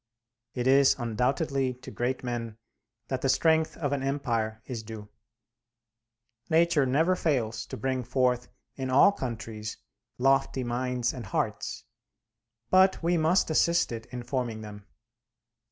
It 0.55 0.65
is 0.65 0.95
undoubtedly 0.97 1.75
to 1.75 1.91
great 1.91 2.23
men 2.23 2.57
that 3.09 3.21
the 3.21 3.29
strength 3.29 3.77
of 3.77 3.93
an 3.93 4.01
empire 4.01 4.63
is 4.65 4.81
due. 4.81 5.09
Nature 6.49 6.87
never 6.87 7.15
fails 7.15 7.67
to 7.67 7.77
bring 7.77 8.03
forth 8.03 8.47
in 8.75 8.89
all 8.89 9.11
countries 9.11 9.77
lofty 10.17 10.63
minds 10.63 11.13
and 11.13 11.27
hearts; 11.27 11.83
but 12.71 13.03
we 13.03 13.15
must 13.15 13.51
assist 13.51 13.91
it 13.91 14.07
in 14.07 14.23
forming 14.23 14.61
them. 14.61 14.87